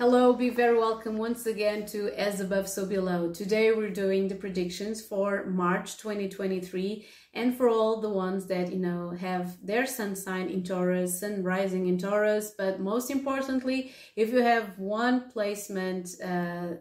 [0.00, 3.34] Hello, be very welcome once again to As Above So Below.
[3.34, 8.78] Today we're doing the predictions for March 2023 and for all the ones that, you
[8.78, 14.32] know, have their sun sign in Taurus, sun rising in Taurus, but most importantly, if
[14.32, 16.76] you have one placement uh,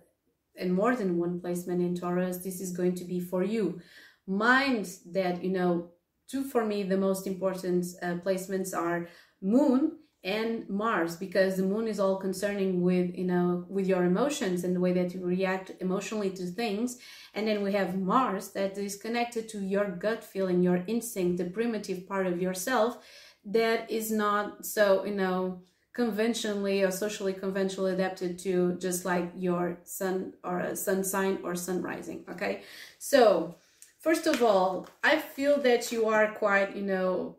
[0.58, 3.82] and more than one placement in Taurus, this is going to be for you.
[4.28, 5.90] Mind that, you know,
[6.30, 9.10] two for me, the most important uh, placements are
[9.42, 14.64] Moon and Mars because the moon is all concerning with you know with your emotions
[14.64, 16.98] and the way that you react emotionally to things.
[17.34, 21.46] And then we have Mars that is connected to your gut feeling your instinct the
[21.46, 22.98] primitive part of yourself
[23.46, 25.62] that is not so you know
[25.94, 31.56] conventionally or socially conventionally adapted to just like your sun or a sun sign or
[31.56, 32.64] sun rising okay?
[33.00, 33.56] So
[34.00, 37.36] first of all i feel that you are quite you know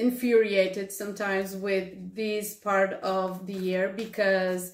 [0.00, 4.72] infuriated sometimes with this part of the year because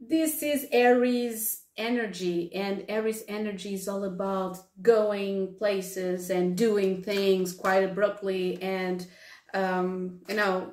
[0.00, 7.54] this is Aries energy and Aries energy is all about going places and doing things
[7.54, 9.06] quite abruptly and
[9.54, 10.72] um, you know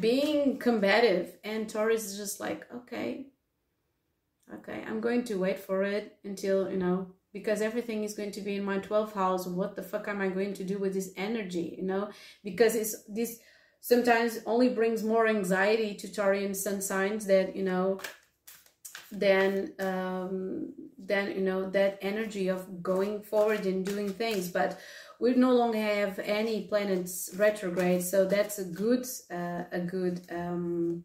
[0.00, 1.38] being combative.
[1.44, 3.26] And Taurus is just like okay
[4.52, 8.40] okay I'm going to wait for it until you know because everything is going to
[8.40, 11.10] be in my 12th house what the fuck am i going to do with this
[11.16, 12.10] energy you know?
[12.42, 13.38] Because it's this
[13.80, 18.00] sometimes only brings more anxiety to taurian sun signs that you know
[19.10, 24.48] than um then you know that energy of going forward and doing things.
[24.48, 24.78] But
[25.20, 31.04] we no longer have any planets retrograde so that's a good uh, a good um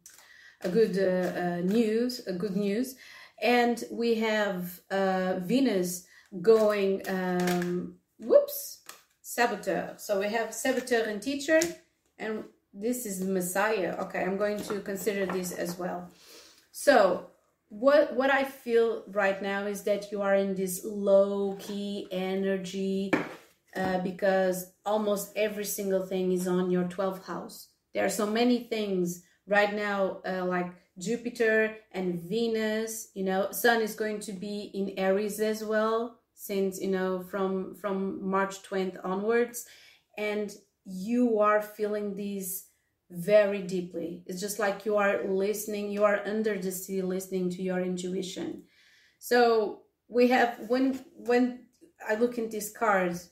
[0.61, 2.95] a good uh, uh, news a good news.
[3.41, 6.05] And we have uh, venus
[6.41, 8.79] going, um, whoops,
[9.21, 9.95] saboteur.
[9.97, 11.59] So we have saboteur and teacher,
[12.17, 13.95] and this is Messiah.
[14.01, 16.09] Okay, I'm going to consider this as well.
[16.71, 17.27] So
[17.69, 23.11] what what I feel right now is that you are in this low key energy
[23.75, 27.69] uh, because almost every single thing is on your 12th house.
[27.93, 33.09] There are so many things right now, uh, like Jupiter and Venus.
[33.13, 37.75] You know, Sun is going to be in Aries as well since you know from
[37.75, 39.65] from March 20th onwards.
[40.17, 40.51] And
[40.85, 42.67] you are feeling these
[43.09, 44.23] very deeply.
[44.25, 48.63] It's just like you are listening you are under the sea listening to your intuition.
[49.19, 51.65] So we have when when
[52.07, 53.31] i look in these cards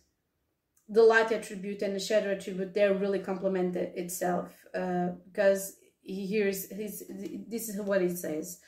[0.90, 7.04] the light attribute and the shadow attribute they're really complemented itself uh, because here's his
[7.48, 8.60] this is what it says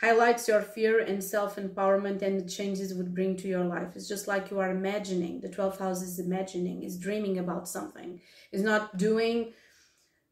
[0.00, 3.88] highlights your fear and self-empowerment and the changes would bring to your life.
[3.96, 8.20] It's just like you are imagining the 12th house is imagining is dreaming about something.
[8.52, 9.52] Is not doing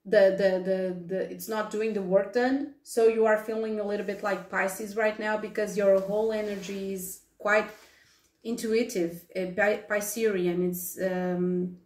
[0.05, 2.75] the, the the the it's not doing the work done.
[2.85, 6.95] So you are feeling a little bit like pisces right now because your whole energy
[6.95, 7.69] is quite
[8.45, 9.51] intuitive uh,
[9.91, 10.69] piscean.
[10.69, 11.79] It's um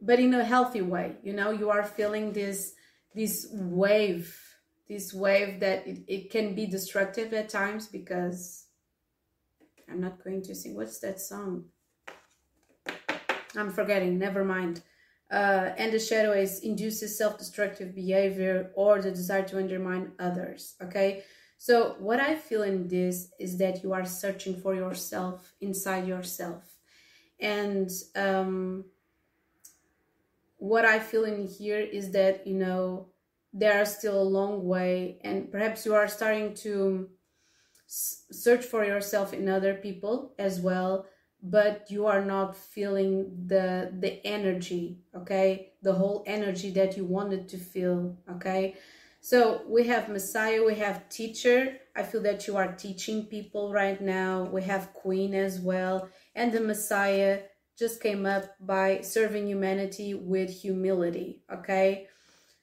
[0.00, 2.74] but in a healthy way you know you are feeling this
[3.14, 4.51] this wave
[4.92, 8.66] this wave that it, it can be destructive at times because
[9.88, 10.74] I'm not going to sing.
[10.76, 11.64] What's that song?
[13.56, 14.18] I'm forgetting.
[14.18, 14.82] Never mind.
[15.30, 20.74] Uh, and the shadow is induces self-destructive behavior or the desire to undermine others.
[20.82, 21.24] Okay.
[21.56, 26.64] So what I feel in this is that you are searching for yourself inside yourself.
[27.40, 28.84] And um,
[30.58, 33.11] what I feel in here is that, you know,
[33.52, 37.08] there are still a long way and perhaps you are starting to
[37.86, 41.06] search for yourself in other people as well
[41.42, 45.72] but you are not feeling the the energy okay?
[45.82, 48.76] The whole energy that you wanted to feel okay?
[49.20, 51.78] So we have messiah we have teacher.
[51.96, 54.44] I feel that you are teaching people right now.
[54.44, 56.08] We have queen as well.
[56.34, 57.40] And the messiah
[57.78, 62.06] just came up by serving humanity with humility okay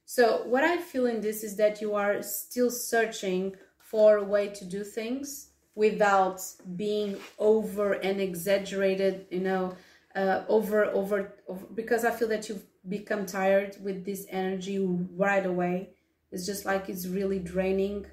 [0.09, 4.47] so what I feel in this is that you are still searching for a way
[4.47, 6.41] to do things without
[6.75, 9.75] being over and exaggerated, you know,
[10.15, 14.79] uh, over, over, over, because I feel that you've become tired with this energy
[15.15, 15.91] right away.
[16.31, 18.07] It's just like it's really draining.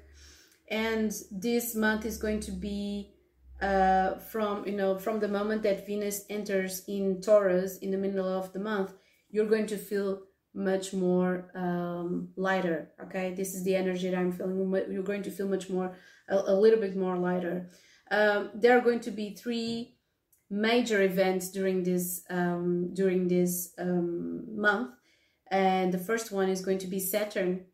[0.69, 3.09] And this month is going to be
[3.59, 8.27] uh, from, you know, from the moment that Venus enters in Taurus in the middle
[8.27, 8.93] of the month,
[9.31, 10.26] you're going to feel
[10.57, 13.33] much more um, lighter okay?
[13.33, 14.73] This is the energy that i'm feeling.
[14.91, 15.95] You're going to feel much more
[16.27, 17.69] a, a little bit more lighter.
[18.09, 19.95] Um, there are going to be three
[20.49, 24.91] major events during this um, during this um, month.
[25.49, 27.65] And the first one is going to be saturn.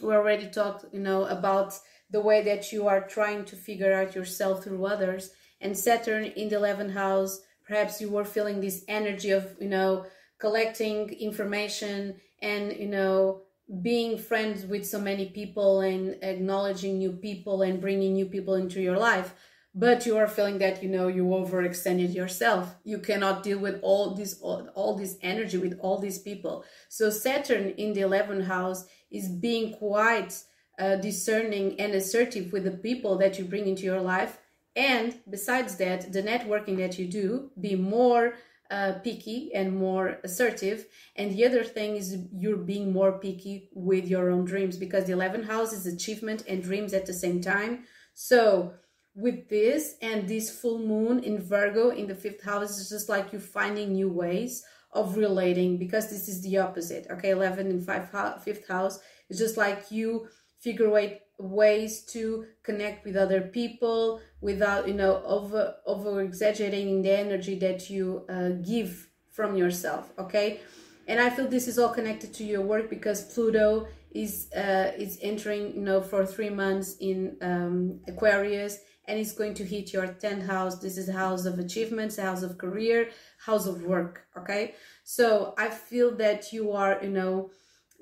[0.00, 1.74] We already talked you know about
[2.10, 5.30] the way that you are trying to figure out yourself through others.
[5.60, 10.04] And saturn in the 11th house perhaps you were feeling this energy of you know
[10.42, 13.42] collecting information and you know
[13.80, 18.80] being friends with so many people and acknowledging new people and bringing new people into
[18.82, 19.32] your life.
[19.74, 22.74] But you are feeling that you know you overextended yourself.
[22.84, 26.64] You cannot deal with all this all, all this energy with all these people.
[26.88, 30.32] So saturn in the 11th house is being quite
[30.78, 34.38] uh, discerning and assertive with the people that you bring into your life.
[34.74, 38.34] And besides that the networking that you do be more
[38.72, 40.86] uh, picky and more assertive
[41.16, 45.12] and the other thing is you're being more picky with your own dreams because the
[45.12, 47.84] 11th house is achievement and dreams at the same time
[48.14, 48.72] so
[49.14, 53.32] with this and this full moon in Virgo in the fifth house, it's just like
[53.32, 57.06] you finding new ways of relating because this is the opposite.
[57.10, 58.10] Okay, 11 in five,
[58.42, 60.28] fifth house is just like you
[60.62, 67.10] figure out ways to connect with other people without, you know, over, over exaggerating the
[67.10, 70.12] energy that you uh, give from yourself.
[70.18, 70.60] Okay.
[71.08, 75.18] And I feel this is all connected to your work because Pluto is uh, is
[75.22, 78.78] entering, you know, for three months in um, Aquarius
[79.08, 80.78] and it's going to hit your 10th house.
[80.78, 84.26] This is house of achievements, house of career, house of work.
[84.38, 84.74] Okay.
[85.02, 87.50] So I feel that you are, you know,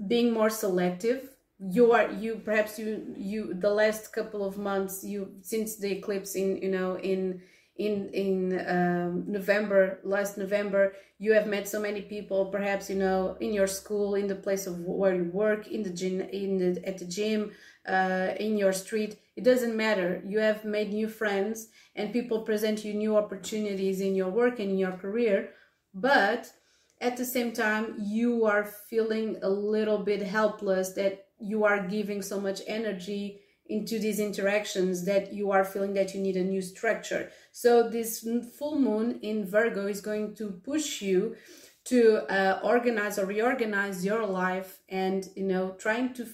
[0.07, 1.31] being more selective.
[1.63, 6.35] You are, you perhaps you, you, the last couple of months, you, since the eclipse
[6.35, 7.43] in, you know, in,
[7.77, 13.37] in in um, November last November you have met so many people perhaps you know
[13.41, 16.87] in your school in the place of where you work in the gym in the
[16.87, 17.53] at the gym
[17.89, 19.19] uh, in your street.
[19.37, 20.23] It doesn't matter.
[20.27, 24.71] You have made new friends and people present you new opportunities in your work and
[24.71, 25.51] in your career.
[25.95, 26.53] But
[27.01, 32.23] at the same time you are feeling a little bit helpless that you are giving
[32.23, 36.61] so much energy into these interactions that you are feeling that you need a new
[36.61, 37.31] structure.
[37.53, 38.27] So this
[38.59, 41.37] full moon in virgo is going to push you
[41.85, 46.27] to uh, organize or reorganize your life and you know trying to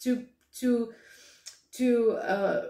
[0.00, 0.26] to
[0.58, 0.92] to
[1.72, 2.62] to uh,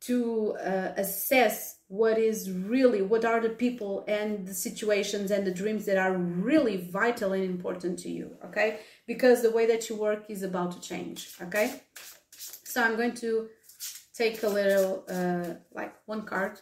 [0.00, 5.54] to uh, assess what is really what are the people and the situations and the
[5.54, 9.96] dreams that are really vital and important to you okay because the way that you
[9.96, 11.82] work is about to change okay?
[12.30, 13.48] So i'm going to
[14.16, 16.58] take a little uh, like one card.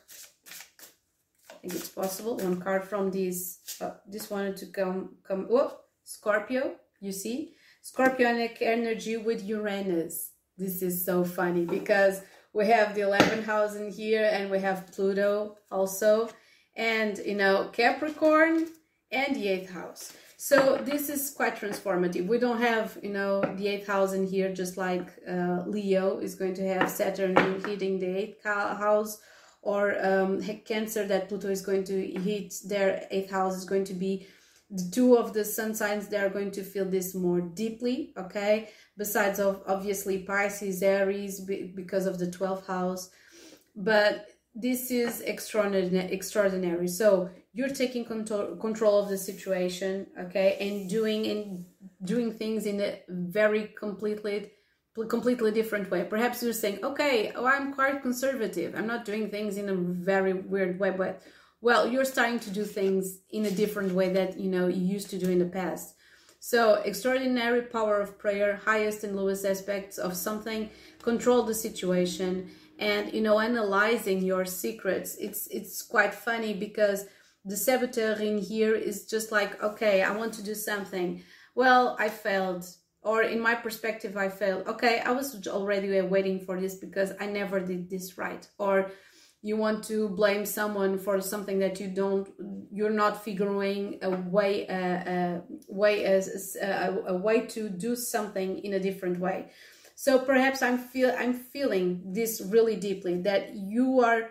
[1.51, 2.37] I think it's possible.
[2.37, 7.55] One card from this uh, this wanted to come come oh scorpio you see?
[7.83, 10.31] Scorpionic energy with uranus.
[10.57, 14.91] This is so funny because we have the 11th house in here and we have
[14.93, 16.31] Pluto also
[16.77, 18.67] and you know Capricorn
[19.11, 20.13] and the 8th house.
[20.47, 22.27] So this is quite transformative.
[22.27, 26.35] We don't have, you know, the 8th house in here just like uh, Leo is
[26.35, 29.19] going to have Saturn hitting the 8th house
[29.63, 33.95] or um, Cancer that Pluto is going to hit their 8th house is going to
[33.95, 34.27] be
[34.71, 38.69] the two of the sun signs they are going to feel this more deeply okay
[38.99, 41.41] besides of obviously pisces aries
[41.75, 43.11] because of the 12th house
[43.77, 46.87] but this is extraordinary extraordinary.
[46.87, 51.65] So you're taking control control of the situation okay and doing and
[52.05, 54.53] doing things in a very completely
[55.09, 56.05] completely different way.
[56.05, 58.75] Perhaps you're saying okay oh i'm quite conservative.
[58.77, 61.23] I'm not doing things in a very weird way but
[61.61, 65.11] well you're starting to do things in a different way that you know you used
[65.11, 65.97] to do in the past.
[66.39, 70.71] So extraordinary power of prayer highest and lowest aspects of something.
[71.03, 77.07] Control the situation and you know analyzing your secrets it's it's quite funny because
[77.45, 81.23] the saboteur in here is just like okay i want to do something.
[81.55, 82.65] Well i failed
[83.03, 84.67] or in my perspective i failed.
[84.67, 88.91] Okay i was already waiting for this because i never did this right or
[89.45, 92.27] you want to blame someone for something that you don't
[92.73, 94.81] you're not figuring a way a,
[95.17, 99.51] a way as a, a, way to do something in a different way
[100.05, 104.23] so perhaps i'm feel i'm feeling this really deeply that you are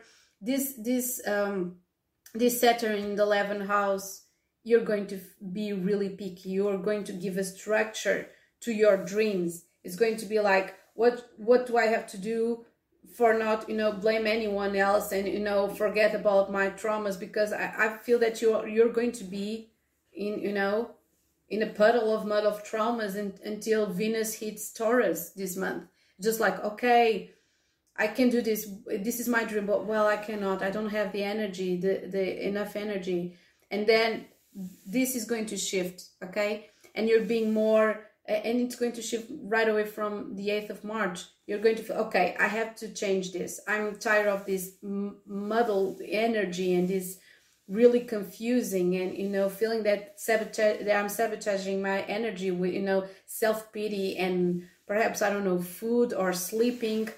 [0.42, 1.76] this this um
[2.34, 4.24] this saturn in the 11th house
[4.64, 5.20] you're going to
[5.52, 6.52] be really picky.
[6.52, 8.30] You're going to give a structure
[8.62, 9.66] to your dreams.
[9.84, 12.66] It's going to be like what what do i have to do
[13.18, 17.20] for not you know blame anyone else and you know forget about my traumas?
[17.20, 19.72] Because I, I feel that you're you're going to be
[20.14, 20.92] in you know
[21.54, 25.84] in a puddle of mud of traumas in, until Venus hits Taurus this month.
[26.22, 27.32] Just like okay,
[27.96, 28.70] I can do this.
[28.88, 30.62] This is my dream, but well, I cannot.
[30.62, 33.36] I don't have the energy, the the enough energy,
[33.72, 34.26] and then
[34.86, 36.10] this is going to shift.
[36.24, 37.88] Okay, and you're being more
[38.26, 41.26] and it's going to shift right away from the 8th of March.
[41.46, 43.60] You're going to feel, okay, I have to change this.
[43.68, 47.20] I'm tired of this muddled energy and this
[47.68, 52.82] really confusing and, you know, feeling that, sabotage, that I'm sabotaging my energy with, you
[52.82, 57.10] know, self-pity and perhaps, I don't know, food or sleeping.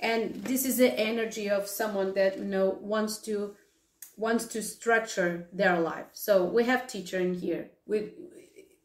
[0.00, 3.54] And this is the energy of someone that, you know, wants to
[4.16, 6.06] wants to structure their life.
[6.12, 7.70] So we have teacher in here.
[7.86, 8.12] We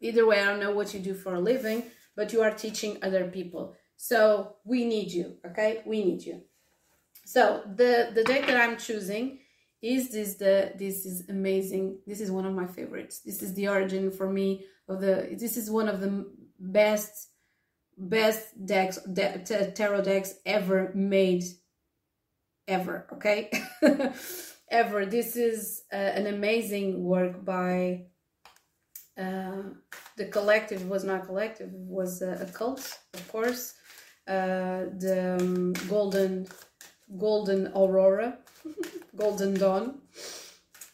[0.02, 1.84] either way, I don't know what you do for a living,
[2.16, 3.76] but you are teaching other people.
[3.96, 5.84] So we need you, okay?
[5.86, 6.42] We need you.
[7.26, 9.40] So the the deck that I'm choosing
[9.82, 12.00] is this the this is amazing.
[12.06, 13.22] This is one of my favorites.
[13.22, 15.36] This is the origin for me of the.
[15.40, 16.26] This is one of the
[16.60, 17.30] best
[17.98, 21.44] best decks de, tarot decks ever made
[22.68, 23.08] ever.
[23.14, 23.52] Okay.
[24.72, 25.06] ever.
[25.06, 28.06] This is uh, an amazing work by
[29.20, 29.64] uh,
[30.18, 33.74] the collective was not collective was a, a cult of course
[34.28, 36.48] uh, the um, golden
[37.18, 38.38] golden aurora
[39.20, 40.02] golden dawn.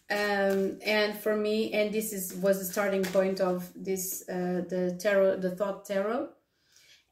[0.08, 4.98] Um, and for me and this is was the starting point of this uh, the
[5.02, 6.30] tarot the Thoth tarot.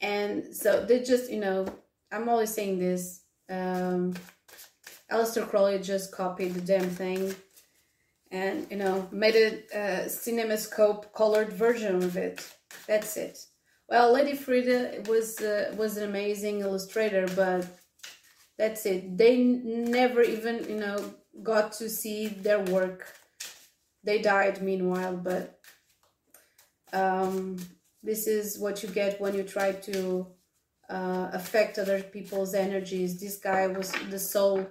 [0.01, 1.65] And so they just you know
[2.11, 4.13] i'm always saying this um,
[5.11, 7.35] Aleister Crowley just copied the damn thing
[8.31, 12.47] and you know made a, a cinemascope colored version of it.
[12.87, 13.39] That's it.
[13.89, 17.65] Well lady Frieda was uh, was an amazing illustrator but
[18.57, 19.17] that's it.
[19.17, 23.07] They never even you know got to see their work.
[24.03, 25.59] They died meanwhile but
[26.91, 27.57] um,
[28.03, 30.27] this is what you get when you try to
[30.89, 33.19] uh, affect other people's energies.
[33.19, 34.67] This guy was the soul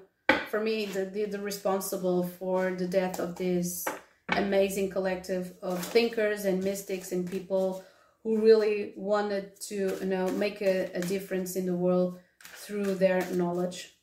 [0.49, 3.85] for me, the, the, the responsible for the death of this
[4.29, 7.85] amazing collective of thinkers and mystics and people
[8.23, 12.19] who really wanted to you know make a, a difference in the world
[12.63, 13.95] through their knowledge.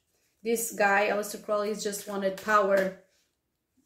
[0.43, 2.97] This guy, Aleister Crowley, just wanted power.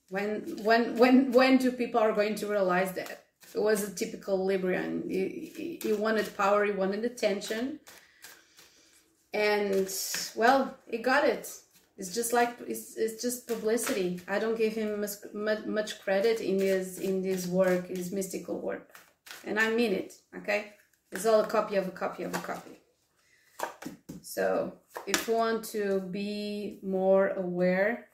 [0.10, 3.26] When when when when do people are going to realize that?
[3.56, 5.10] It was a typical Librian.
[5.10, 7.80] He, he, wanted power, he wanted attention.
[9.32, 9.88] And
[10.36, 11.48] well, he got it
[11.98, 15.00] it's just like it's, it's just publicity i don't give him
[15.34, 18.96] much, much credit in his in this work his mystical work
[19.46, 20.74] and i mean it okay
[21.12, 22.80] it's all a copy of a copy of a copy
[24.24, 24.74] so
[25.06, 28.08] if you want to be more aware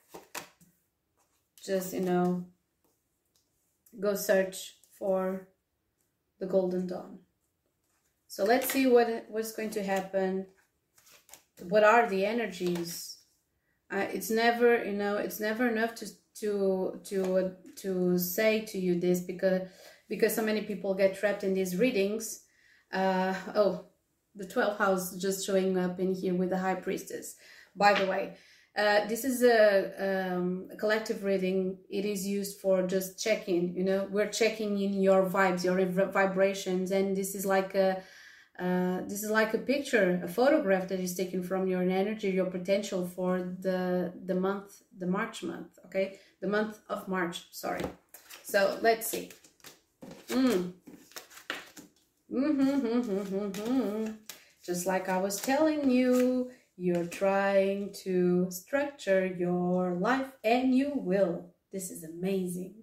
[1.64, 2.44] just you know
[3.98, 5.48] go search for
[6.38, 7.18] the golden dawn.
[8.28, 10.46] So let's see what what's going to happen.
[11.62, 13.18] What are the energies?
[13.90, 18.98] Uh, it's never you know it's never enough to to to to say to you
[19.00, 19.62] this because
[20.08, 22.42] because so many people get trapped in these readings.
[22.92, 23.86] Uh oh
[24.34, 27.36] the 12th house just showing up in here with the high priestess
[27.76, 28.36] by the way
[28.76, 31.76] uh, this is a, um, a, collective reading.
[31.90, 36.92] It is used for just checking, you know, we're checking in your vibes, your vibrations.
[36.92, 38.00] And this is like a,
[38.60, 42.46] uh, this is like a picture, a photograph that is taken from your energy, your
[42.46, 45.78] potential for the the month, the March month.
[45.86, 47.46] Okay, the month of March.
[47.52, 47.82] Sorry.
[48.42, 49.30] So let's see.
[50.28, 50.74] Mm.
[52.32, 54.12] Mm-hmm, mm-hmm, mm-hmm.
[54.64, 61.54] Just like I was telling you, you're trying to structure your life, and you will.
[61.72, 62.74] This is amazing.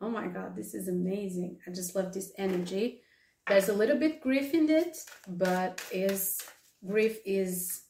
[0.00, 1.58] Oh my God, this is amazing.
[1.66, 3.02] I just love this energy
[3.46, 6.42] there's a little bit grief in it, but is
[6.84, 7.82] grief is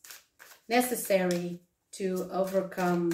[0.69, 1.63] necessary
[1.93, 3.11] to overcome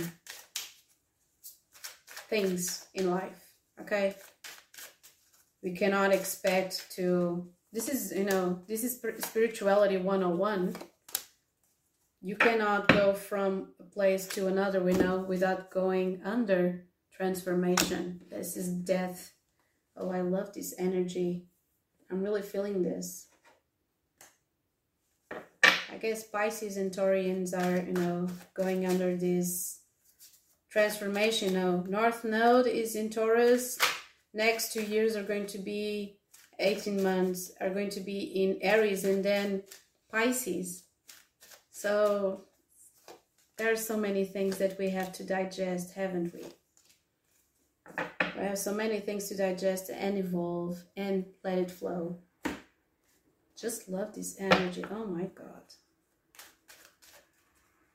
[2.29, 3.41] things in life.
[3.81, 4.17] Okay,
[5.63, 7.49] we cannot expect to.
[7.73, 10.77] This is you know this is spirituality 101
[12.25, 18.57] you cannot go from a place to another we know without going under transformation this
[18.57, 19.33] is death
[19.97, 21.47] oh i love this energy
[22.13, 23.29] I'm really feeling this.
[25.31, 29.81] I guess Pisces and Taurians are, you know, going under this
[30.71, 31.55] transformation.
[31.55, 33.79] Now, North Node is in Taurus.
[34.35, 36.19] Next two years are going to be
[36.63, 39.63] 18 months, are going to be in Aries and then
[40.11, 40.85] Pisces.
[41.71, 42.45] So
[43.57, 46.45] there are so many things that we have to digest, haven't we?
[48.37, 52.19] We have so many things to digest and evolve and let it flow.
[53.57, 54.85] Just love this energy.
[54.91, 55.63] Oh my God.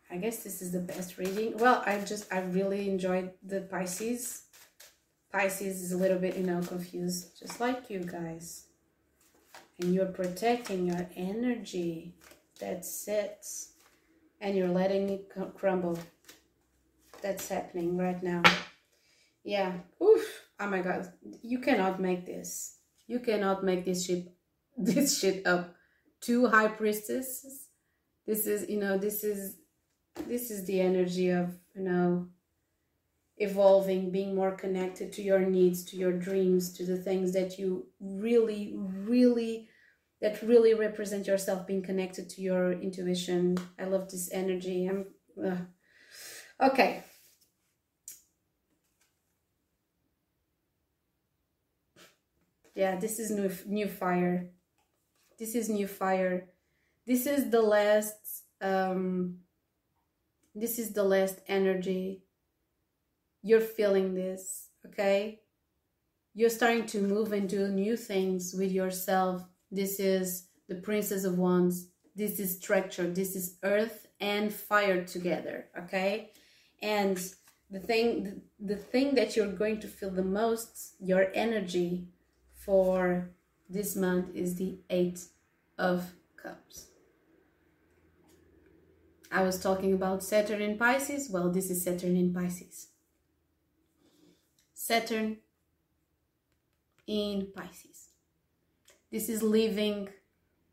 [0.09, 1.57] I guess this is the best reading.
[1.57, 4.43] Well, I just, I really enjoyed the Pisces.
[5.31, 8.65] Pisces is a little bit, you know, confused, just like you guys.
[9.79, 12.15] and you're protecting your energy
[12.59, 13.73] that sits
[14.41, 15.99] and you're letting it crumble.
[17.21, 18.43] That's happening right now.
[19.43, 19.73] Yeah.
[20.01, 20.25] Oof.
[20.59, 21.11] Oh my god.
[21.41, 22.77] You cannot make this.
[23.07, 24.33] You cannot make this shit
[24.77, 25.75] this shit up.
[26.21, 27.67] Two high priestesses.
[28.25, 29.57] This is, you know, this is
[30.27, 32.27] this is the energy of, you know,
[33.37, 37.85] evolving, being more connected to your needs, to your dreams, to the things that you
[37.99, 39.69] really, really,
[40.21, 43.57] that really represent yourself, being connected to your intuition.
[43.79, 44.87] I love this energy.
[44.87, 45.05] I'm
[45.43, 45.57] uh.
[46.65, 47.03] okay.
[52.73, 54.49] Yeah, this is new new fire.
[55.37, 56.49] This is new fire.
[57.05, 59.37] This is the last um
[60.55, 62.23] this is the last energy
[63.47, 65.39] you're feeling this, okay?
[66.33, 69.43] You're starting to move and do new things with yourself.
[69.71, 71.87] This is the Princess of Wands.
[72.15, 73.07] This is structure.
[73.07, 76.31] This is earth and fire together, okay?
[76.81, 77.17] And
[77.69, 82.07] the thing the thing that you're going to feel the most, your energy
[82.53, 83.29] for
[83.69, 85.19] this month is the 8
[85.77, 86.87] of cups.
[89.31, 91.29] I was talking about Saturn in Pisces.
[91.29, 92.87] Well, this is Saturn in Pisces.
[94.87, 95.35] Saturn
[97.05, 98.11] in Pisces.
[99.11, 100.07] This is leaving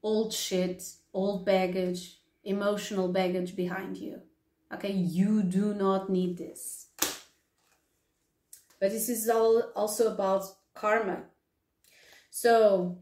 [0.04, 4.20] old shit, old baggage, emotional baggage behind you.
[4.72, 6.86] Okay, you do not need this.
[8.78, 10.44] But this is all also about
[10.74, 11.24] karma.
[12.30, 12.98] So,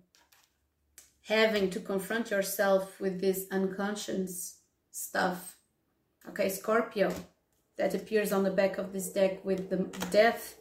[1.26, 5.58] having to confront yourself with this unconscious stuff.
[6.30, 7.12] Okay, Scorpio,
[7.76, 9.76] that appears on the back of this deck with the
[10.10, 10.56] death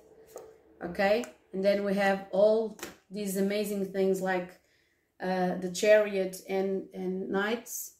[0.84, 1.24] okay?
[1.54, 2.78] And then we have all
[3.10, 4.60] these amazing things like
[5.22, 7.96] uh, the chariot and and knights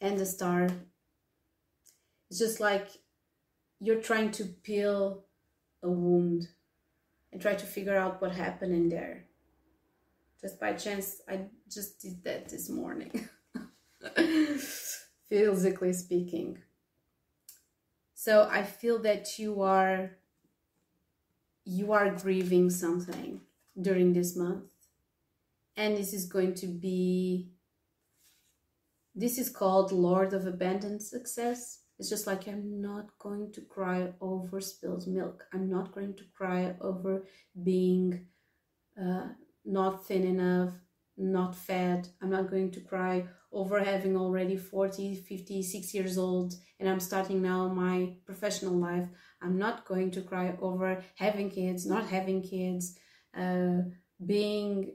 [0.00, 0.68] and the star.
[2.30, 2.88] It's just like
[3.80, 5.24] you're trying to peel
[5.82, 6.48] a wound
[7.32, 9.24] and try to figure out what happened in there.
[10.40, 13.28] Just by chance i just did that this morning.
[15.28, 16.58] Physically speaking.
[18.14, 20.18] So i feel that you are
[21.70, 23.42] you are grieving something
[23.78, 24.64] during this month
[25.76, 27.50] and this is going to be
[29.14, 31.82] this is called lord of abandoned success.
[31.98, 35.44] It's just like i'm not going to cry over spilled milk.
[35.52, 37.24] I'm not going to cry over
[37.62, 38.26] being
[39.00, 39.28] uh,
[39.64, 40.72] not thin enough
[41.20, 42.08] not fat.
[42.22, 47.00] I'm not going to cry over having already 40 50 6 years old and i'm
[47.00, 49.08] starting now my professional life
[49.42, 52.98] I'm not going to cry over having kids, not having kids,
[53.36, 53.82] uh,
[54.24, 54.92] being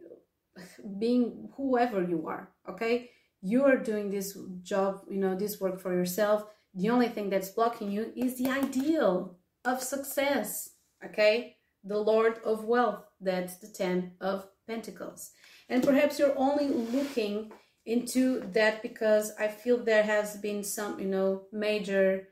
[1.00, 2.52] being whoever you are.
[2.70, 3.10] Okay,
[3.42, 6.46] you are doing this job, you know, this work for yourself.
[6.76, 10.72] The only thing that's blocking you is the ideal of success.
[11.04, 13.06] Okay, the Lord of Wealth.
[13.20, 15.32] That's the Ten of Pentacles,
[15.70, 17.52] and perhaps you're only looking
[17.86, 22.28] into that because I feel there has been some, you know, major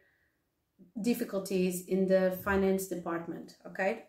[1.00, 4.06] difficulties in the finance department, okay?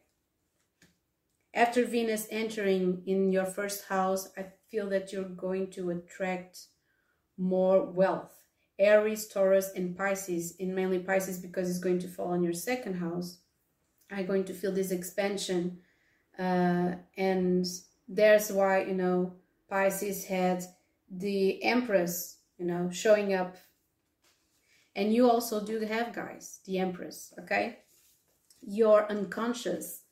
[1.54, 6.66] After Venus entering in your first house, I feel that you're going to attract
[7.36, 8.32] more wealth.
[8.78, 12.94] Aries, Taurus, and Pisces, and mainly Pisces because it's going to fall on your second
[12.94, 13.38] house,
[14.10, 15.78] are going to feel this expansion.
[16.38, 17.66] Uh, and
[18.08, 19.34] that's why, you know,
[19.68, 20.64] Pisces had
[21.10, 23.56] the Empress, you know, showing up
[24.94, 27.78] and you also do have, guys, the Empress, okay?
[28.60, 30.02] Your unconscious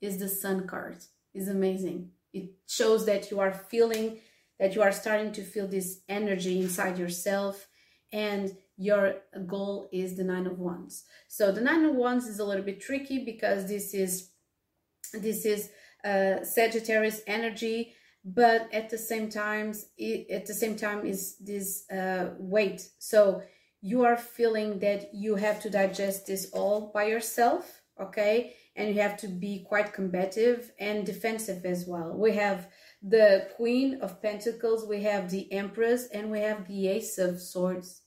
[0.00, 0.98] is the Sun card.
[1.34, 2.10] is amazing.
[2.32, 4.18] It shows that you are feeling,
[4.58, 7.68] that you are starting to feel this energy inside yourself
[8.12, 11.04] and your goal is the Nine of Wands.
[11.28, 14.30] So the Nine of Wands is a little bit tricky because this is,
[15.12, 15.70] this is
[16.04, 21.84] uh, Sagittarius energy, but at the same time, it, at the same time is this
[21.90, 22.88] uh, weight.
[22.98, 23.42] So
[23.80, 28.54] you are feeling that you have to digest this all by yourself, okay?
[28.76, 32.14] And you have to be quite combative and defensive as well.
[32.16, 32.68] We have
[33.02, 38.02] the Queen of Pentacles, we have the Empress, and we have the Ace of Swords.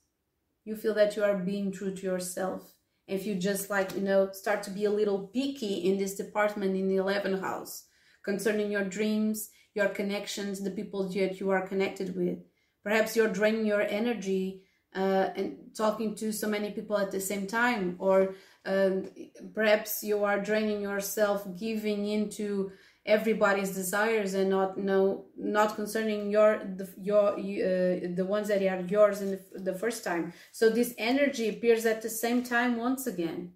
[0.66, 2.76] You feel that you are being true to yourself.
[3.08, 6.76] If you just like, you know, start to be a little picky in this department
[6.76, 7.86] in the 11th house
[8.24, 12.40] concerning your dreams, your connections, the people that you are connected with.
[12.84, 14.63] Perhaps you're draining your energy
[14.96, 19.06] uh, and talking to so many people at the same time or um,
[19.54, 22.72] perhaps you are draining yourself giving into
[23.06, 28.82] everybody's desires and not no not concerning your the your uh, the ones that are
[28.82, 30.32] yours in the, the first time.
[30.52, 33.54] So this energy appears at the same time once again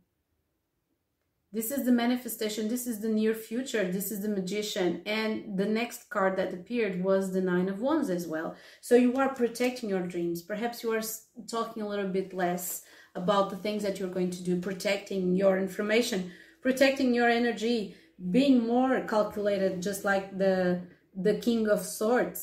[1.57, 2.67] this is the manifestation.
[2.67, 3.85] This is the near future.
[3.97, 5.01] This is the magician.
[5.05, 8.49] And the next card that appeared was the nine of wands as well.
[8.87, 10.43] So you are protecting your dreams.
[10.53, 11.01] Perhaps you are
[11.55, 12.83] talking a little bit less
[13.15, 17.95] about the things that you're going to do protecting your information protecting your energy
[18.31, 20.81] being more calculated just like the
[21.15, 22.39] the king of swords.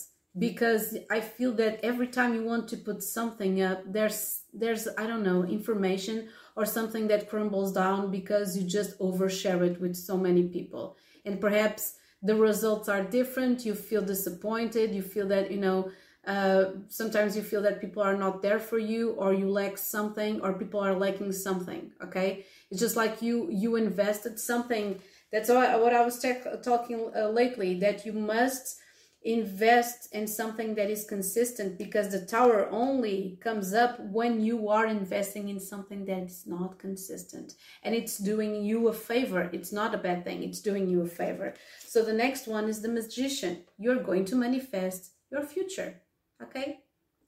[0.47, 5.05] Because i feel that every time you want to put something up there's there's i
[5.07, 6.17] don't know information
[6.57, 10.97] or something that crumbles down because you just overshare it with so many people.
[11.25, 13.65] And perhaps the results are different.
[13.65, 14.95] You feel disappointed.
[14.95, 15.91] You feel that you know
[16.27, 20.41] uh, sometimes you feel that people are not there for you or you lack something
[20.41, 22.47] or people are lacking something okay?
[22.71, 25.01] It's just like you you invested something.
[25.33, 26.25] That's what I was
[26.63, 28.79] talking uh, lately, that you must
[29.25, 34.87] invest in something that is consistent because the tower only comes up when you are
[34.87, 39.95] investing in something that is not consistent and it's doing you a favor it's not
[39.95, 41.55] a bad thing it's doing you a favor
[41.87, 45.95] so the next one is the magician you're going to manifest your future
[46.43, 46.81] okay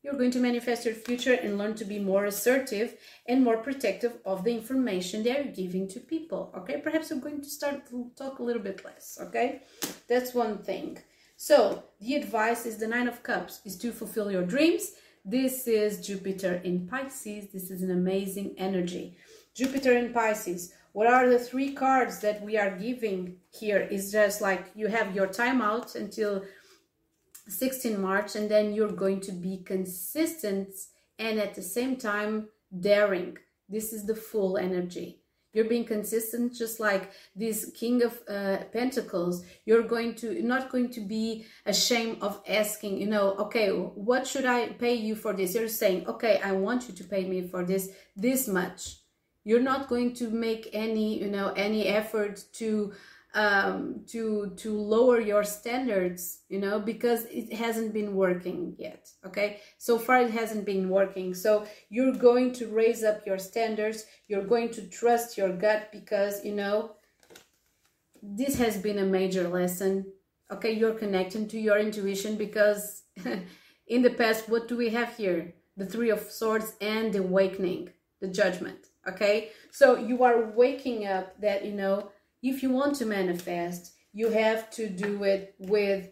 [0.06, 2.94] you're going to manifest your future and learn to be more assertive
[3.26, 6.54] and more protective of the information they're giving to people.
[6.56, 9.18] Okay, perhaps you're going to start to talk a little bit less.
[9.20, 9.62] Okay,
[10.06, 10.98] that's one thing.
[11.36, 14.92] So, the advice is the Nine of Cups is to fulfill your dreams.
[15.24, 17.52] This is Jupiter in Pisces.
[17.52, 19.18] This is an amazing energy.
[19.54, 20.72] Jupiter in Pisces.
[20.92, 23.80] What are the three cards that we are giving here?
[23.80, 26.42] Is just like you have your time out until
[27.48, 30.68] 16 March and then you're going to be consistent
[31.18, 32.48] and at the same time
[32.80, 33.36] daring.
[33.68, 35.20] This is the full energy.
[35.56, 39.42] You're being consistent, just like this King of uh, Pentacles.
[39.64, 43.00] You're going to not going to be ashamed of asking.
[43.00, 45.54] You know, okay, what should I pay you for this?
[45.54, 48.98] You're saying, okay, I want you to pay me for this this much.
[49.44, 52.92] You're not going to make any, you know, any effort to
[53.36, 59.60] um, to to lower your standards you know because it hasn't been working yet okay?
[59.78, 61.34] So far it hasn't been working.
[61.34, 64.04] So you're going to raise up your standards.
[64.28, 66.92] You're going to trust your gut because you know
[68.22, 70.06] this has been a major lesson
[70.50, 70.72] okay?
[70.72, 73.02] You're connecting to your intuition because
[73.86, 75.54] in the past what do we have here?
[75.76, 79.50] The three of swords and the awakening the judgment okay?
[79.70, 82.10] So you are waking up that you know
[82.48, 86.08] if you want to manifest, you have to do it with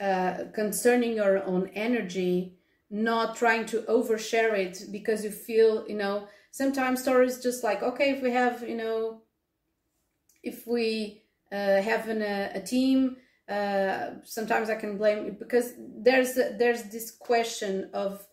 [0.00, 2.54] uh, concerning your own energy,
[2.90, 8.10] not trying to overshare it because you feel, you know, sometimes stories just like, okay,
[8.10, 9.22] if we have, you know,
[10.42, 13.16] if we uh, have an, a, a team,
[13.48, 18.26] uh, sometimes I can blame you because there's there's this question of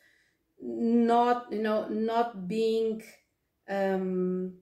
[0.62, 3.02] not you know not being
[3.69, 4.56] um,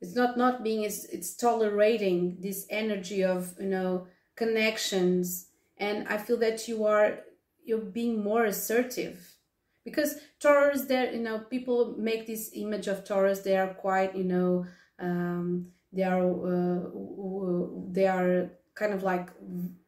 [0.00, 4.06] it's not not being it's it's tolerating this energy of you know
[4.36, 5.48] connections.
[5.78, 7.18] And i feel that you are
[7.64, 9.32] you're being more assertive.
[9.84, 14.24] Because taurus there you know people make this image of taurus they are quite you
[14.24, 14.66] know
[14.98, 16.80] um, they are uh,
[17.92, 19.30] they are kind of like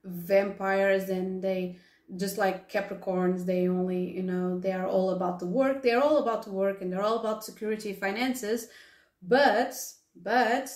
[0.04, 1.76] vampires and they
[2.16, 6.18] just like capricorns they only you know they are all about the work they're all
[6.18, 8.68] about the work and they're all about security finances.
[9.20, 9.74] But
[10.22, 10.70] but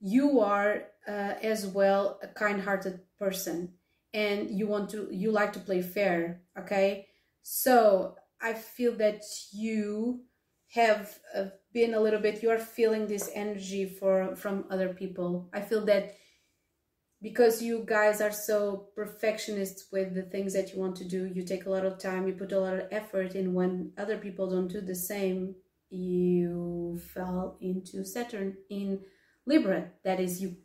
[0.00, 3.72] you are uh, as well a kind-hearted person
[4.14, 7.06] and you want to you like to play fair okay?
[7.42, 10.20] So i feel that you
[10.72, 15.48] have uh, been a little bit you're feeling this energy for from other people.
[15.52, 16.14] I feel that
[17.20, 21.42] because you guys are so perfectionists with the things that you want to do you
[21.42, 24.48] take a lot of time you put a lot of effort in when other people
[24.48, 25.54] don't do the same
[25.90, 26.87] you
[27.18, 29.00] fell into Saturn in
[29.46, 29.90] Libra.
[30.04, 30.56] That is, you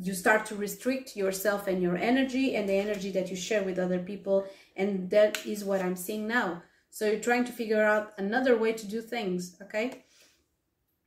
[0.00, 3.78] you start to restrict yourself and your energy and the energy that you share with
[3.78, 6.62] other people, and that is what I'm seeing now.
[6.90, 9.56] So you're trying to figure out another way to do things.
[9.60, 10.04] Okay.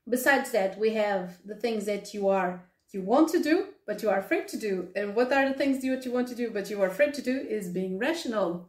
[0.09, 2.51] Besides that, we have the things that you are
[2.91, 4.89] you want to do, but you are afraid to do.
[4.97, 7.21] And what are the things that you want to do, but you are afraid to
[7.21, 7.37] do?
[7.57, 8.67] Is being rational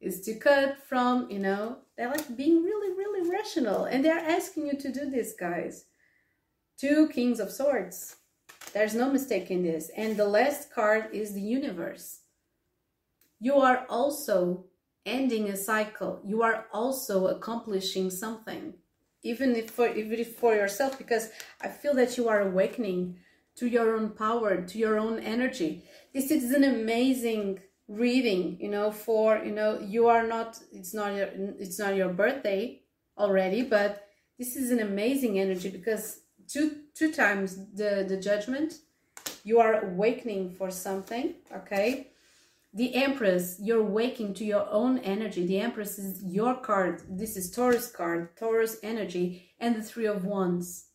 [0.00, 2.96] is to cut from, you know, they're like being really,
[3.38, 3.84] rational.
[3.84, 5.86] And they're asking you to do this, guys.
[6.78, 8.16] Two Kings of Swords.
[8.72, 9.90] There's no mistake in this.
[9.96, 12.20] And the last card is the universe.
[13.40, 14.66] You are also
[15.06, 16.20] ending a cycle.
[16.24, 18.74] You are also accomplishing something.
[19.22, 23.16] Even if for, even if for yourself, because I feel that you are awakening
[23.56, 25.84] to your own power, to your own energy.
[26.14, 31.14] This is an amazing reading, you know, for, you know, you are not, it's not
[31.16, 32.80] your, it's not your birthday
[33.18, 38.74] already, but this is an amazing energy because two, two times the, the judgment,
[39.44, 42.08] you are awakening for something, okay?
[42.74, 45.46] The Empress, you're waking to your own energy.
[45.46, 47.02] The Empress is your card.
[47.08, 50.86] This is Taurus card, Taurus energy, and the Three of Wands,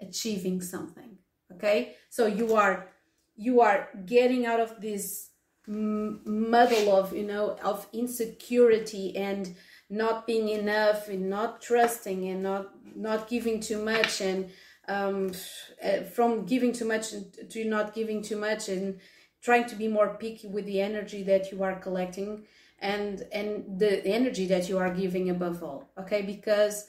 [0.00, 1.16] achieving something.
[1.52, 2.88] Okay, so you are
[3.36, 5.30] you are getting out of this
[5.68, 9.54] muddle of you know of insecurity and
[9.88, 14.50] not being enough and not trusting and not not giving too much and
[14.88, 15.32] um,
[15.80, 17.10] eh, from giving too much
[17.50, 18.98] to not giving too much and
[19.42, 22.44] trying to be more picky with the energy that you are collecting
[22.80, 26.22] and and the energy that you are giving above all okay?
[26.22, 26.86] Because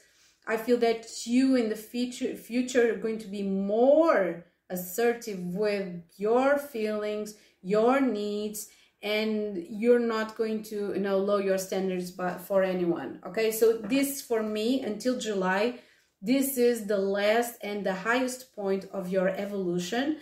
[0.48, 6.04] i feel that you in the future future are going to be more assertive with
[6.18, 8.70] your feelings your needs
[9.04, 13.78] and you're not going to you know lower your standards but for anyone okay so
[13.78, 15.78] this for me until july
[16.22, 20.18] this is the last and the highest point of your evolution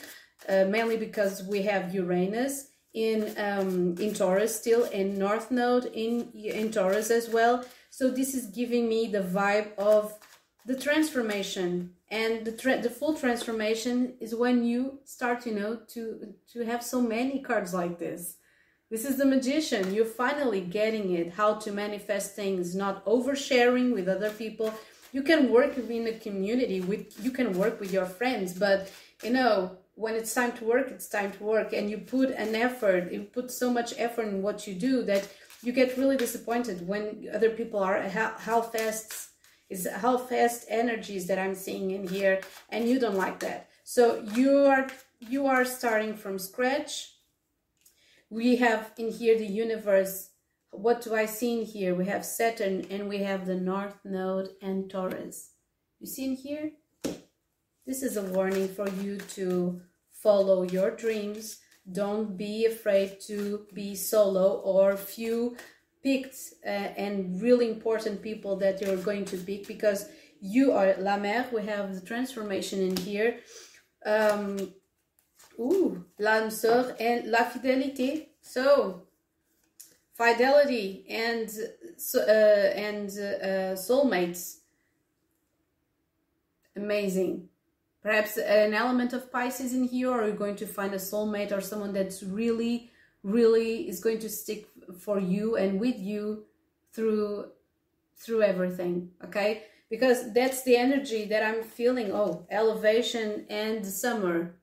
[0.50, 6.32] uh, mainly because we have Uranus in um, in Taurus still and North Node in
[6.34, 7.66] in Taurus as well.
[7.90, 10.14] So this is giving me the vibe of
[10.66, 16.34] the transformation and the tra- the full transformation is when you start you know to
[16.54, 18.38] to have so many cards like this
[18.90, 24.08] this is the magician you're finally getting it how to manifest things not oversharing with
[24.08, 24.74] other people
[25.12, 28.92] you can work in a community with you can work with your friends but
[29.24, 31.74] you know when it's time to work, it's time to work.
[31.74, 35.28] And you put an effort, you put so much effort in what you do that
[35.64, 39.30] you get really disappointed when other people are how, how fast
[39.70, 43.70] is how fast energies that I'm seeing in here and you don't like that.
[43.84, 44.88] So you are
[45.20, 47.15] you are starting from scratch.
[48.36, 50.32] We have in here the universe.
[50.72, 51.96] What do I see in here?
[51.96, 55.52] We have Saturn and we have the North Node and Taurus.
[56.02, 56.72] You see in here?
[57.88, 59.80] This is a warning for you to
[60.12, 61.60] follow your dreams.
[61.90, 65.56] Don't be afraid to be solo or few
[66.04, 70.10] picked uh, and really important people that you're going to pick because
[70.42, 71.46] you are La Mer.
[71.54, 73.38] We have the transformation in here.
[74.06, 74.74] Um,
[75.60, 78.30] ooh, l'âme sœur and la fidélité.
[78.42, 79.04] So,
[80.14, 81.50] fidelity and
[82.16, 84.60] uh, and uh, soulmates.
[86.76, 87.48] Amazing
[88.06, 91.60] perhaps an element of Pisces in here, or you're going to find a soulmate or
[91.60, 92.92] someone that's really,
[93.24, 94.68] really is going to stick
[95.00, 96.46] for you and with you
[96.94, 97.48] through
[98.16, 99.10] through everything.
[99.24, 102.12] Okay, because that's the energy that I'm feeling.
[102.14, 104.54] Oh, elevation and summer.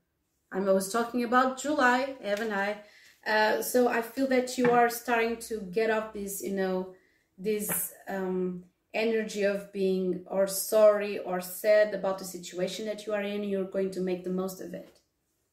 [0.52, 2.78] I was talking about July, haven't I?
[3.26, 6.94] Uh, so I feel that you are starting to get off this, you know,
[7.38, 13.22] this um, energy of being or sorry or sad about the situation that you are
[13.22, 14.98] in, you're going to make the most of it.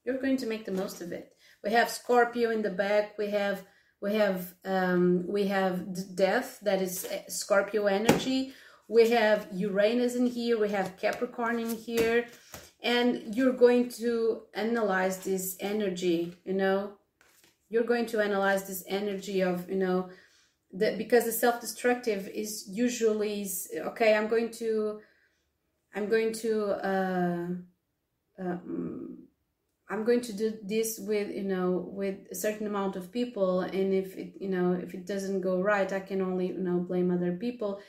[0.03, 1.33] You're going to make the most of it.
[1.63, 3.17] We have Scorpio in the back.
[3.17, 3.63] We have
[4.01, 8.53] we have um, we have death that is uh, Scorpio energy.
[8.87, 10.57] We have Uranus in here.
[10.57, 12.25] We have Capricorn in here,
[12.81, 16.33] and you're going to analyze this energy.
[16.45, 16.93] You know,
[17.69, 20.09] you're going to analyze this energy of you know
[20.73, 23.47] that because the self-destructive is usually
[23.79, 24.99] okay i'm going to
[25.95, 27.47] i'm going to uh,
[28.39, 29.17] um,
[29.89, 33.93] i'm going to do this with you know with a certain amount of people and
[33.93, 37.11] if it you know if it doesn't go right i can only you know blame
[37.11, 37.79] other people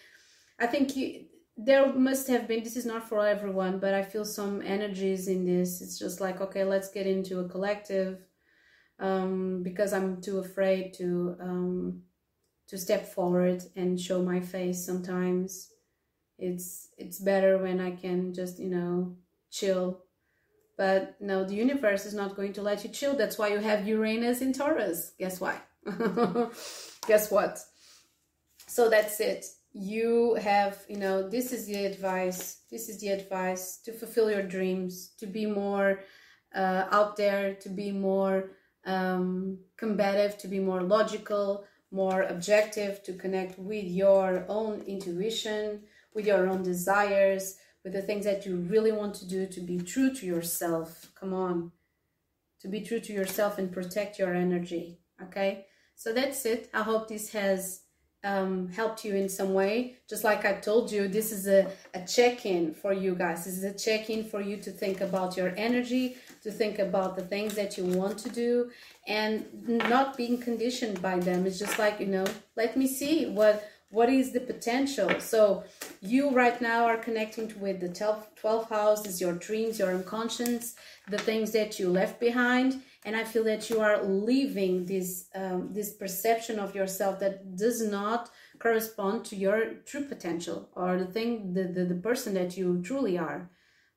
[0.59, 1.25] i think you,
[1.57, 5.45] there must have been this is not for everyone but i feel some energies in
[5.45, 5.81] this.
[5.81, 8.19] It's just like okay let's get into a collective
[8.99, 12.03] um, because i'm too afraid to um,
[12.69, 15.71] to step forward and show my face sometimes.
[16.39, 19.17] It's it's better when i can just you know
[19.51, 20.05] chill.
[20.79, 23.17] But no the universe is not going to let you chill.
[23.17, 25.13] That's why you have uranus in taurus.
[25.19, 25.61] Guess why?
[27.07, 27.59] Guess what?
[28.67, 33.79] So that's it you have you know this is the advice this is the advice
[33.85, 36.01] to fulfill your dreams to be more
[36.55, 38.51] uh, out there to be more
[38.85, 45.83] um, combative to be more logical more objective to connect with your own intuition,
[46.15, 49.79] with your own desires, with the things that you really want to do, to be
[49.79, 51.11] true to yourself.
[51.19, 51.73] Come on.
[52.61, 55.01] To be true to yourself and protect your energy.
[55.23, 55.67] Okay?
[55.97, 56.71] So that's it.
[56.73, 57.83] I hope this has
[58.23, 62.05] um, helped you in some way, just like I told you, this is a, a
[62.07, 63.45] check in for you guys.
[63.45, 67.17] This is a check in for you to think about your energy, to think about
[67.17, 68.71] the things that you want to do,
[69.07, 69.47] and
[69.89, 71.47] not being conditioned by them.
[71.47, 75.11] It's just like, you know, let me see what what is the potential?
[75.19, 75.65] So
[76.01, 80.77] you right now are connecting with the 12th, 12th house is your dreams your unconscious
[81.09, 82.83] the things that you left behind.
[83.05, 87.81] And i feel that you are leaving this um, this perception of yourself that does
[87.83, 92.81] not correspond to your true potential or the thing the, the, the person that you
[92.83, 93.51] truly are.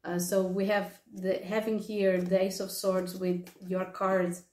[0.06, 4.44] Uh, so we have the having here the ace of swords with your cards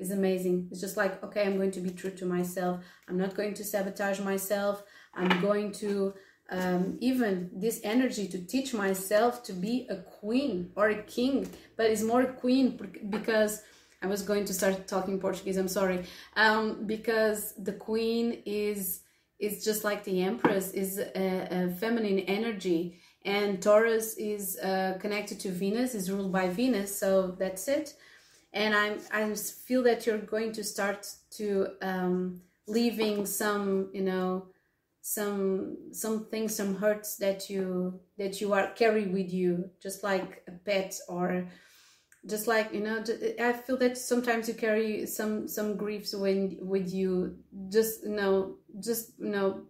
[0.00, 3.34] is amazing it's just like okay i'm going to be true to myself i'm not
[3.34, 4.82] going to sabotage myself
[5.14, 6.14] i'm going to
[6.52, 11.86] um, even this energy to teach myself to be a queen or a king but
[11.86, 12.64] it's more queen
[13.08, 13.62] because
[14.02, 15.58] I was going to start talking Portuguese.
[15.58, 16.04] I'm sorry,
[16.36, 19.02] um, because the queen is
[19.38, 25.40] is just like the empress is a, a feminine energy, and Taurus is uh, connected
[25.40, 26.98] to Venus, is ruled by Venus.
[26.98, 27.94] So that's it.
[28.52, 34.46] And I'm I feel that you're going to start to um, leaving some you know
[35.02, 40.42] some some things some hurts that you that you are carry with you just like
[40.46, 41.48] a pet or
[42.26, 43.02] just like you know
[43.40, 47.36] i feel that sometimes you carry some some griefs when with you.
[47.70, 49.62] Just you know just you know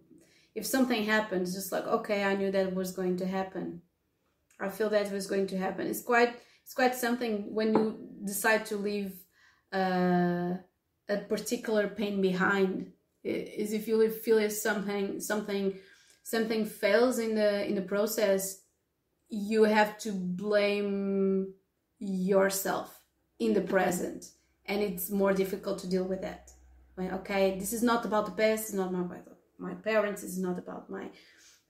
[0.53, 3.81] if something happens just like okay i knew that was going to happen.
[4.59, 5.87] I feel that was going to happen.
[5.87, 9.13] It's quite it's quite something when you decide to leave
[9.73, 10.53] uh,
[11.09, 12.91] a particular pain behind
[13.23, 15.77] is if you feel if something something
[16.23, 18.61] something fails in the in the process
[19.29, 21.53] you have to blame
[21.99, 22.99] yourself
[23.39, 24.31] in the present.
[24.65, 26.51] And it's more difficult to deal with that.
[26.99, 30.87] Okay this is not about the past it's not about my parents it's not about
[30.89, 31.09] my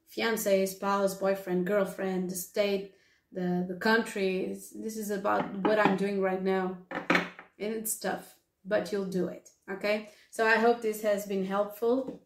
[0.07, 2.93] fiance spouse boyfriend girlfriend the state
[3.31, 6.77] the the country it's, this is about what i'm doing right now.
[7.59, 10.09] And it's tough but you'll do it okay?
[10.31, 12.21] So i hope this has been helpful.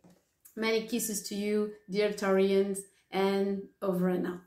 [0.55, 2.79] Many kisses to you dear taurians
[3.11, 4.41] and over and out